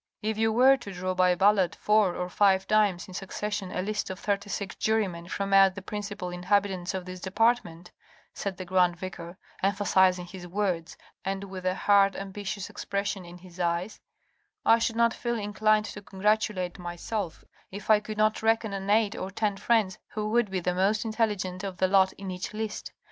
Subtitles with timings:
[0.23, 3.83] "If you were to draw by ballot four or five times in suc cession a
[3.83, 7.91] list of thirty six jurymen from out the principal inhabitants of this department,"
[8.33, 13.37] said the grand Vicar, em phasizing his words, and with a hard, ambitious expression in
[13.37, 13.99] his eyes,"
[14.65, 19.15] I should not feel inclined to congratulate myself, if I could not reckon on eight
[19.15, 22.91] or ten friends who would be the most intelligent of the lot in each list.